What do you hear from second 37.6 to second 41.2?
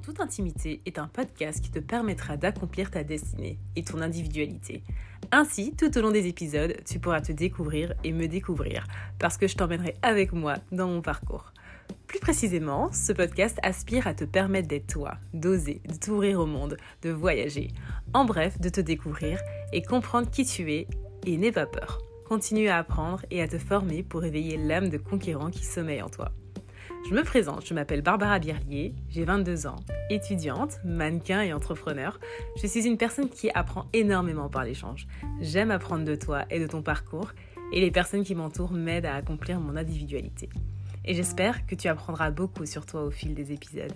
et les personnes qui m'entourent m'aident à accomplir mon individualité. Et